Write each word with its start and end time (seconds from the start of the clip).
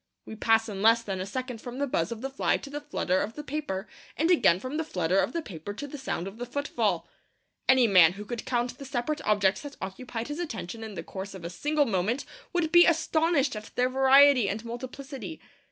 We 0.25 0.35
pass 0.35 0.67
in 0.67 0.81
less 0.81 1.03
than 1.03 1.21
a 1.21 1.27
second 1.27 1.61
from 1.61 1.77
the 1.77 1.85
buzz 1.85 2.11
of 2.11 2.21
the 2.21 2.29
fly 2.31 2.57
to 2.57 2.71
the 2.71 2.81
flutter 2.81 3.21
of 3.21 3.35
the 3.35 3.43
paper, 3.43 3.87
and 4.17 4.31
again 4.31 4.59
from 4.59 4.77
the 4.77 4.83
flutter 4.83 5.19
of 5.19 5.31
the 5.31 5.43
paper 5.43 5.75
to 5.75 5.85
the 5.85 5.99
sound 5.99 6.27
of 6.27 6.39
the 6.39 6.45
footfall. 6.47 7.07
Any 7.69 7.85
man 7.85 8.13
who 8.13 8.25
could 8.25 8.43
count 8.43 8.79
the 8.79 8.83
separate 8.85 9.21
objects 9.23 9.61
that 9.61 9.77
occupied 9.79 10.29
his 10.29 10.39
attention 10.39 10.83
in 10.83 10.95
the 10.95 11.03
course 11.03 11.35
of 11.35 11.45
a 11.45 11.51
single 11.51 11.85
moment 11.85 12.25
would 12.51 12.71
be 12.71 12.87
astonished 12.87 13.55
at 13.55 13.69
their 13.75 13.89
variety 13.89 14.49
and 14.49 14.65
multiplicity. 14.65 15.39